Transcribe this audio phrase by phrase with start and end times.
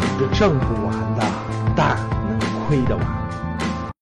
[0.00, 1.22] 钱是挣不完的，
[1.76, 1.96] 但
[2.26, 3.92] 能亏得完。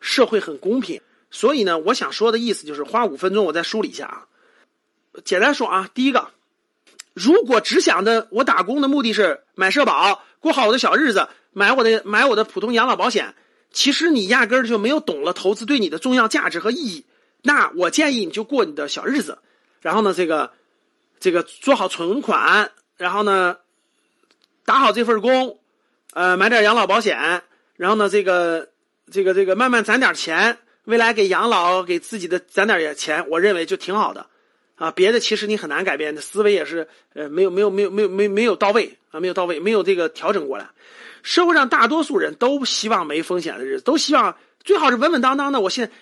[0.00, 1.00] 社会很公平，
[1.30, 4.26] 所以呢，我想说的意思就是花五分钟我再梳理一下啊。
[5.24, 6.28] 简单说啊，第一个，
[7.14, 13.34] 如果只想着我打工的目的是买社保，过好我的小日子，买我的买我的普通养老保险，
[13.72, 17.06] 其实你压根儿就没有懂了投资对你的重要价值和意义。
[17.42, 19.38] 那我建议你就过你的小日子，
[19.80, 20.52] 然后呢，这个
[21.18, 23.56] 这个做好存款，然后呢，
[24.64, 25.58] 打好这份工，
[26.14, 27.42] 呃，买点养老保险，
[27.76, 28.68] 然后呢，这个
[29.10, 34.26] 这个这个慢慢攒点钱，未来给养老给自己的攒点钱，我认为就挺好的。
[34.76, 40.70] 啊，别的其实你很难改变的思维也是，呃，没有没有没有没有没没有到位啊，没有到位，没有这个调整过来。
[41.22, 45.60] 社会上大多数人都希望没风险的日子，都希望最好是稳稳当当的。
[45.60, 45.92] 我现在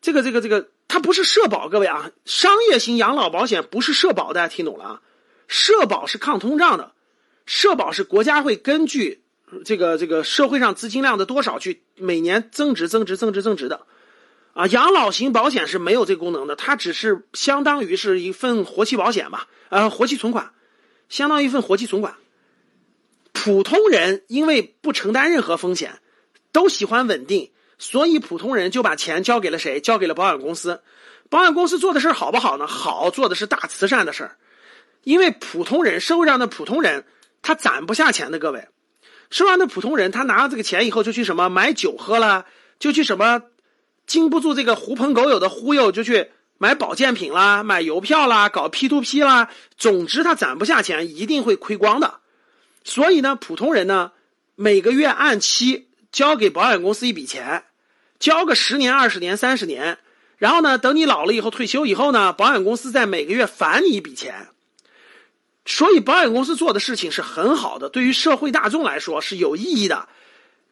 [0.00, 5.02] 这个这个这个，它不是社保，各位啊，商业型养老保险不是社保，大家听懂了啊？
[5.48, 6.92] 社保是抗通胀的，
[7.48, 9.22] 社保是国家会根据
[9.64, 13.86] 这个这个社会上资金量的多少去每年增值增值增值增值的。
[14.52, 20.52] 啊，养老型保险是没有这个功能的，它只是相当于是一份活期保险吧，呃，活期存款，
[21.08, 22.16] 相当于一份活期存款。
[23.32, 26.00] 普通人因为不承担任何风险，
[26.52, 29.80] 都喜欢稳定，所以普通人就把钱交给了谁？
[29.80, 30.82] 交给了保险公司。
[31.30, 32.66] 保险公司做的事好不好呢？
[32.66, 34.36] 好，做的是大慈善的事儿。
[35.04, 37.04] 因为普通人，社会上的普通人，
[37.42, 38.38] 他攒不下钱的。
[38.38, 38.68] 各位，
[39.30, 42.46] 社会上的普通人，他拿了这个钱以后，就去什么买酒喝了，
[42.78, 43.42] 就去什么。
[44.06, 49.50] 经不住这个狐朋狗友的忽悠，就去买保健品啦，买邮票啦，搞 P to P 啦。
[49.76, 52.20] 总之，他攒不下钱，一定会亏光的。
[52.84, 54.12] 所以呢，普通人呢，
[54.54, 57.64] 每个月按期交给保险公司一笔钱，
[58.18, 59.98] 交个十年、二十年、三十年，
[60.38, 64.48] 然后呢，等你老了以后退休以后呢，保险公司再每个月返你一笔钱。
[65.70, 70.08] 所以，保险公司做的事情是很好的，对于社会大众来说是有意义的，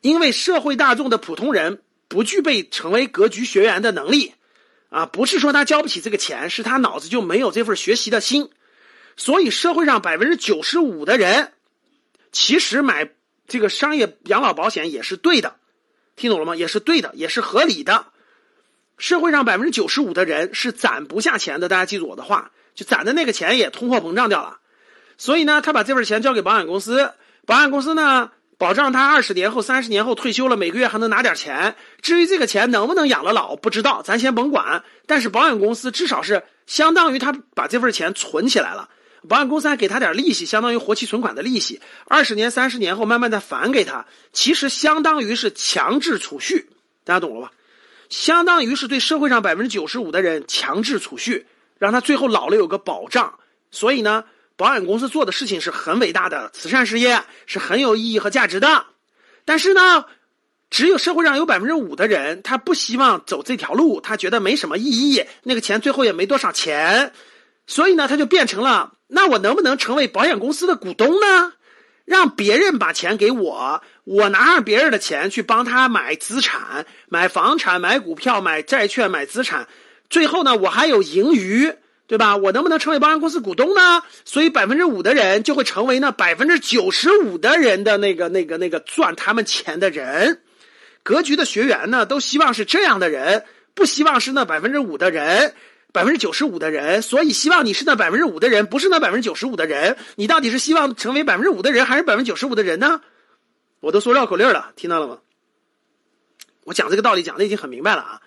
[0.00, 1.82] 因为社会大众的普通人。
[2.10, 4.32] 不具备成为格局学员的能力，
[4.88, 8.48] 啊，不是说他交不起这个钱，是他脑子就没有这份学习的心。
[9.14, 11.52] 所以社会上百分之九十五的人，
[12.32, 13.10] 其实买
[13.46, 15.56] 这个商业养老保险也是对的，
[16.16, 16.56] 听懂了吗？
[16.56, 18.06] 也是对的，也是合理的。
[18.96, 24.60] 社会上百分之九十五的人是攒不下钱的，大家记住我的话，就攒的那个钱也通货膨胀掉了。
[25.18, 27.12] 所以呢，他把这份钱交给保险公司，
[27.44, 28.30] 保险公司呢。
[28.56, 31.76] 保障他二十年后、三十年后退休了，每个月还能拿点钱。
[32.02, 34.82] 至于这个钱能不能养了老，不知道，咱先甭管。
[35.06, 38.88] 但是保险公司至少是相当于他把这份钱存起来了，
[39.28, 41.80] 保险公司还给他点利息，相当于活期存款的利息。
[42.08, 46.68] 二十年、三十年后慢慢再返给他，其实相当于是强制储蓄，
[47.04, 47.52] 大家懂了吧？
[48.08, 51.46] 相当于是对社会上百分之九十五的人强制储蓄，
[51.78, 53.38] 让他最后老了有个保障。
[53.70, 54.24] 所以呢？
[54.58, 58.86] 保险公司做的事情是很伟大的慈善事业，是很有意义和价值的。
[59.44, 60.06] 但是呢，
[60.68, 67.12] 只有社会上有百分之五的人，他不希望走这条路，他觉得没什么意义，那个钱最后也没多少钱，
[67.68, 71.52] 所以呢，他就变成了：那我能不能成为保险公司的股东呢？
[72.04, 79.68] 让别人把钱给我，我拿上别人的钱去帮他买资产、买房产、买股票、买债券、买资产，
[80.10, 81.76] 最后呢，我还有盈余。
[82.08, 82.38] 对吧？
[82.38, 84.02] 我能不能成为保险公司股东呢？
[84.24, 90.40] 所以百分之五的人就会成为那百分之九十五的人的那个、那个、那个赚他们钱的人。
[91.02, 95.54] 格局的学员呢，都希望是这样的人，不希望是那百分之五的人，
[95.92, 97.02] 百分之九十五的人。
[97.02, 99.98] 所以希望你是那百分之五的人，不是那百分之九十五的人。
[100.16, 103.02] 你到底是希望成为百分之五的人，还是百分之九十五的人呢？
[103.80, 105.18] 我都说绕口令了，听到了吗？
[106.64, 108.22] 我讲这个道理讲的已经很明白了啊。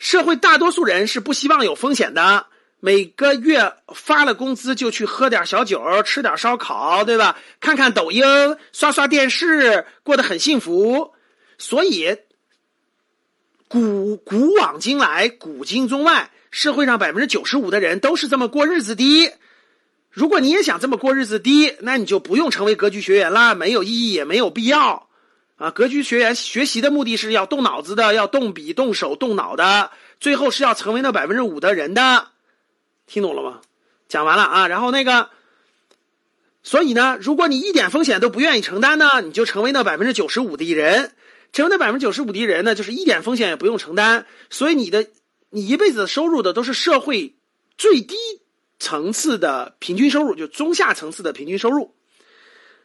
[0.00, 2.46] 社会大多数人是不希望有风险的。
[2.84, 7.38] 每个月发了工资就去喝点小酒，吃点烧烤，对吧？
[7.58, 8.22] 看看抖音，
[8.74, 11.14] 刷刷电视，过得很幸福。
[11.56, 12.14] 所以，
[13.68, 19.32] 古古往今来，古今中外，社会上百分之九十五的人都是这么过日子的。
[20.10, 25.08] 如果你也想这么过日子的，那你就不用成为格局学员啦，没有意义，也没有必要
[25.56, 25.70] 啊。
[25.70, 32.28] 格局学员学习的目的是要动脑子的，要动笔、动手、动脑的，最后是要成为那百分之五的人的。
[33.06, 33.60] 听懂了吗？
[34.08, 35.30] 讲完了啊，然后那个，
[36.62, 41.12] 所以呢，如果你一点风险都不愿意承担呢，你就成为那百分之九十五的人。
[41.52, 44.26] 成为那百分之九十五的人呢，就是一点风险也不用承担。
[44.50, 45.06] 所以你的
[45.50, 47.36] 你一辈子的收入的都是社会
[47.78, 48.16] 最低
[48.80, 51.94] 层次的平均收入，就中下层次的平均收入。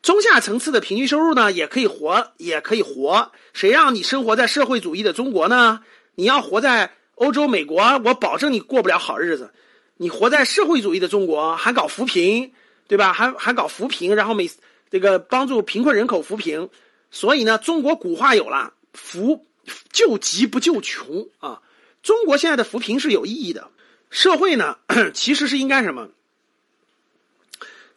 [0.00, 3.32] 中下层次的平均收入呢，也可以活，也可以活。
[3.52, 5.80] 谁让你生活在社会主义的中国呢？
[6.14, 9.52] 你要活在欧洲、美国，我保证你过不了好日子。
[9.96, 12.52] 你活在社会主义的中国，还搞扶贫，
[12.88, 13.12] 对吧？
[13.12, 14.50] 还还搞扶贫，然后每
[14.90, 16.68] 这个帮助贫困人口扶贫。
[17.10, 19.46] 所以呢，中国古话有了“扶
[19.92, 21.62] 救急不救穷”啊。
[22.02, 23.70] 中国现在的扶贫是有意义的。
[24.10, 24.78] 社会呢，
[25.14, 26.10] 其实是应该什么？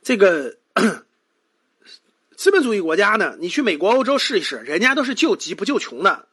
[0.03, 0.57] 这个
[2.37, 6.27] 资本主义国家呢，你去美国、欧洲试一试，人家都是救急不救穷的。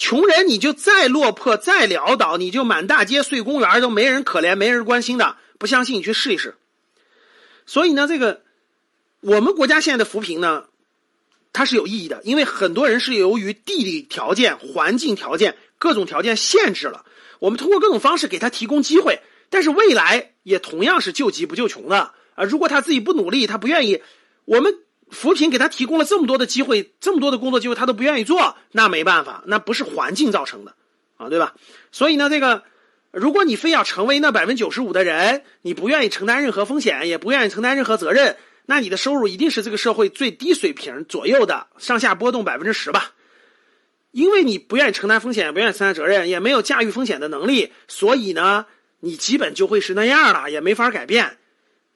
[0.00, 5.36] 穷人你就再落魄、再潦倒，你就满大街睡公园都没人可怜、没人关心的。
[5.58, 6.56] 不相信你去试一试。
[7.66, 8.40] 所以呢，这个
[9.20, 10.64] 我们国家现在的扶贫呢，
[11.52, 17.04] 它是有意义的，因为很多人是由于地理条件、环境条件各种条件限制了。
[17.38, 19.20] 我们通过各种方式给他提供机会，
[19.50, 22.44] 但是未来也同样是救急不救穷的啊！
[22.44, 24.00] 如果他自己不努力，他不愿意，
[24.46, 24.78] 我们
[25.10, 30.74] 扶贫给他提供了这么多的机会，这么多的工作机会，他都不愿意做，那没办法，那不是环境造成的
[31.16, 31.54] 啊，对吧？
[31.92, 32.62] 所以呢，这个
[33.10, 38.36] 如果你非要成为那百分之九十五的人，你不愿意承担任何风险，也不愿意承担任何责任，
[38.66, 43.12] 那你的收入一定是这个社会最低水平左右的，上下波动百分之十吧。
[44.12, 48.66] 因为你不愿意承担风险，不愿意承担责任，也没有驾驭风险的能力，所以呢，
[49.00, 51.38] 你基本就会是那样了，也没法改变。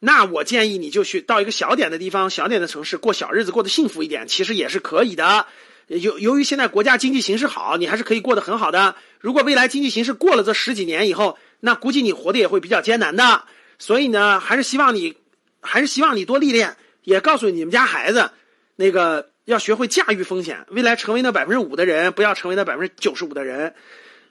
[0.04, 5.46] 那我建议你就去到一个小点的地方、小点的城市过小日子，过得幸福一点，其实也是可以的。
[5.86, 8.96] 由由于现在国家经济形势好，你还是可以过得很好的。
[9.18, 13.44] 如果未来经济形势过了这十几年以后，那估计你活得也会比较艰难的。
[13.78, 15.16] 所以呢，还是希望你，
[15.60, 18.30] 还是希望你多历练，也告诉你们家孩子，
[18.76, 19.30] 那个。
[19.46, 23.74] 要学会驾驭风险，未来成为那百分之五的人，不要成为那百分之九十五的人。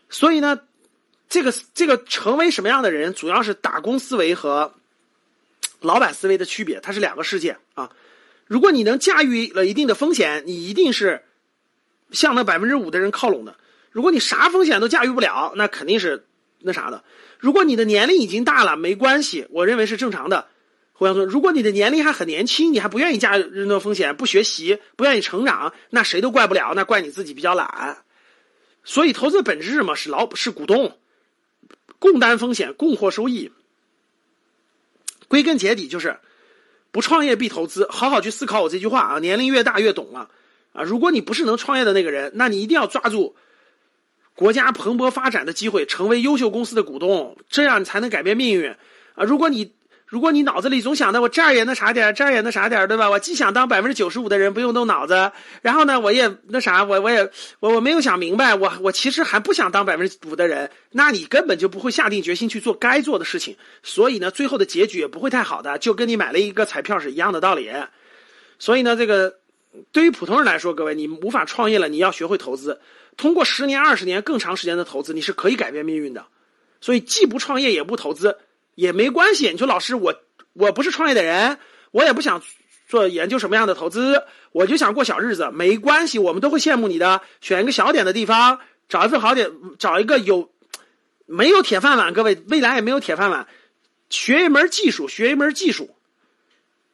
[0.09, 0.59] 所以呢，
[1.29, 4.73] 这个这个成为什么样的人，主要是打工思维和
[5.83, 7.91] 老板思维的区别，它是两个世界啊。
[8.45, 11.23] 如果你能驾驭了一定的风险，你一定是
[12.11, 13.55] 向那百分之五的人靠拢的。
[13.91, 16.25] 如果你啥风险都驾驭不了，那肯定是
[16.59, 17.03] 那啥的。
[17.37, 20.47] 如果你的年龄已经大了，没关系，我认为是正常的。
[20.93, 27.97] 互相说，如果你的年龄还很年轻，你还不愿意加任何风险，不学习，不愿意成长，那谁都怪不了，那怪你自己比较懒。
[28.83, 29.95] 所以，投资的本质是什么？
[29.95, 30.97] 是老是股东
[31.99, 33.51] 共担风险，共获收益。
[35.33, 36.19] 归根结底就是，
[36.91, 37.87] 不创业必投资。
[37.89, 39.17] 好好去思考我这句话啊！
[39.17, 40.29] 年龄越大越懂了
[40.73, 40.83] 啊！
[40.83, 43.35] 如果你不是能创业的那个人，那你一定要抓住
[44.35, 48.75] 国家蓬勃发展的机会，成为优秀公司的股东，这样你才能改变命运
[49.15, 49.23] 啊！
[49.25, 49.73] 如果你
[50.13, 53.09] 如果你脑子里总想着我这儿也那啥点儿这儿也那啥点儿对吧？
[53.09, 55.31] 我既想当百分之九十五的人，不用动脑子，
[55.63, 67.71] 然后呢，我也那啥，我我也我我没有想明白，我我其实还不想当百分之五的人，那你根本就不会下定决心去做该做的事情，所以呢，最后的结局也不会太好的，就跟你买了一个彩票是一样的道理。
[68.59, 69.37] 所以呢，这个
[69.91, 72.79] 对于普通人来说，各位你无法创业了，你要学会投资，
[73.17, 76.27] 通过十年、二十年更长时间的投资，你是可以改变命运的。
[76.81, 78.37] 所以既不创业也不投资。
[78.75, 80.15] 也没关系，你说老师，我
[80.53, 81.59] 我不是创业的人，
[81.91, 82.41] 我也不想
[82.87, 87.21] 做研究什么样的投资，我就想过小日子，没关系，我们都会羡慕你的。
[87.41, 88.59] 选一个小点的地方，
[88.89, 90.51] 找一份好点，找一个有
[91.25, 92.13] 没有铁饭碗？
[92.13, 93.47] 各位，未来也没有铁饭碗，
[94.09, 95.95] 学一门技术，学一门技术，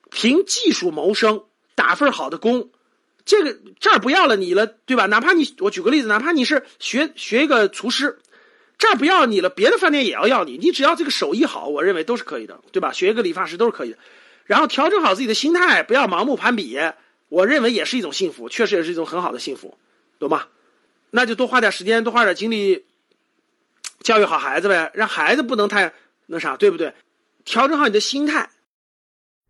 [0.10, 1.44] 凭技术谋生，
[1.76, 2.70] 打份好的工，
[3.26, 5.06] 这个这儿不要了你了，对吧？
[5.06, 8.20] 哪怕你，我举个例子，哪怕你是学学一个厨师。
[8.80, 10.58] 这儿不要你了，别的饭店也要要你。
[10.58, 12.92] 你只要这个手艺好，我认为都是可以的，对吧？
[12.94, 13.98] 学一个理发师都是可以的。
[14.46, 16.80] 然后调整好自己的心态，不要盲目攀比，
[17.28, 19.78] 我认为也是一种幸福，确实也是一种很好的幸福，
[20.18, 20.46] 懂吗？
[21.12, 22.86] 那就多花点时间，多花点精力，
[24.00, 25.94] 教育好孩子呗，让孩子不能太
[26.26, 26.94] 那啥，对不对？
[27.44, 28.50] 调整好你的心态。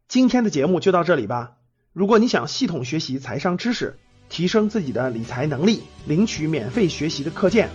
[0.08, 1.52] 今天的节目就到这里吧。
[1.94, 3.96] 如果你想系统学习财商知识，
[4.28, 7.70] 提升自己的理财能力，领取免费学习的课件。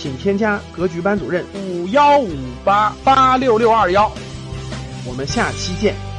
[0.00, 4.10] 请添加格局班主任五幺五八八六六二幺，
[5.06, 6.09] 我们下期见。